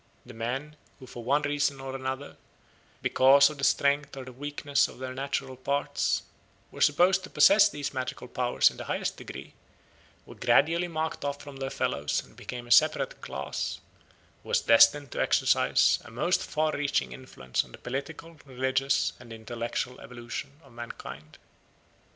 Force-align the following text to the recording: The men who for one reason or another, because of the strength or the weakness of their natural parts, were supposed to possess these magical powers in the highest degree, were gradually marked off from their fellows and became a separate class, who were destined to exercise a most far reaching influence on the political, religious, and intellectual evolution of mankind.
The 0.25 0.33
men 0.33 0.77
who 0.97 1.05
for 1.05 1.23
one 1.23 1.43
reason 1.43 1.79
or 1.79 1.95
another, 1.95 2.35
because 3.03 3.51
of 3.51 3.59
the 3.59 3.63
strength 3.63 4.17
or 4.17 4.25
the 4.25 4.31
weakness 4.31 4.87
of 4.87 4.97
their 4.97 5.13
natural 5.13 5.55
parts, 5.55 6.23
were 6.71 6.81
supposed 6.81 7.23
to 7.23 7.29
possess 7.29 7.69
these 7.69 7.93
magical 7.93 8.27
powers 8.27 8.71
in 8.71 8.77
the 8.77 8.85
highest 8.85 9.17
degree, 9.17 9.53
were 10.25 10.33
gradually 10.33 10.87
marked 10.87 11.23
off 11.23 11.39
from 11.39 11.57
their 11.57 11.69
fellows 11.69 12.23
and 12.23 12.35
became 12.35 12.65
a 12.65 12.71
separate 12.71 13.21
class, 13.21 13.79
who 14.41 14.49
were 14.49 14.55
destined 14.65 15.11
to 15.11 15.21
exercise 15.21 15.99
a 16.03 16.09
most 16.09 16.41
far 16.41 16.71
reaching 16.71 17.11
influence 17.11 17.63
on 17.63 17.71
the 17.71 17.77
political, 17.77 18.37
religious, 18.43 19.13
and 19.19 19.31
intellectual 19.31 20.01
evolution 20.01 20.59
of 20.63 20.71
mankind. 20.73 21.37